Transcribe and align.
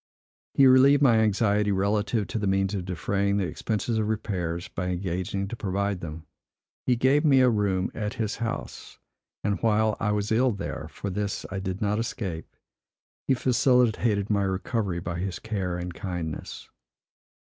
He 0.55 0.65
relieved 0.65 1.03
my 1.03 1.17
anxiety 1.19 1.71
relative 1.71 2.25
to 2.29 2.39
the 2.39 2.47
means 2.47 2.73
of 2.73 2.85
defraying 2.85 3.37
the 3.37 3.45
expenses 3.45 3.99
of 3.99 4.07
repairs, 4.07 4.67
by 4.67 4.87
engaging 4.87 5.47
to 5.49 5.55
provide 5.55 5.99
them. 5.99 6.25
He 6.87 6.95
gave 6.95 7.23
me 7.23 7.41
a 7.41 7.49
room 7.51 7.91
at 7.93 8.15
his 8.15 8.37
house; 8.37 8.97
and 9.43 9.61
while 9.61 9.95
I 9.99 10.11
was 10.11 10.31
ill 10.31 10.53
there 10.53 10.87
(for 10.87 11.11
this 11.11 11.45
I 11.51 11.59
did 11.59 11.81
not 11.83 11.99
escape) 11.99 12.55
he 13.27 13.35
facilitated 13.35 14.31
my 14.31 14.41
recovery 14.41 14.99
by 15.01 15.19
his 15.19 15.37
care 15.37 15.77
and 15.77 15.93
kindness. 15.93 16.67